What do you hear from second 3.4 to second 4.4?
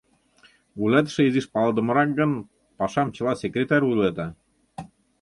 секретарь вуйлата.